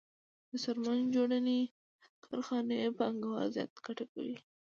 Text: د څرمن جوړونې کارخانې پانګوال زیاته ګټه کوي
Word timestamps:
د 0.49 0.51
څرمن 0.63 0.99
جوړونې 1.15 1.59
کارخانې 2.25 2.93
پانګوال 2.97 3.47
زیاته 3.55 3.77
ګټه 3.85 4.05
کوي 4.13 4.37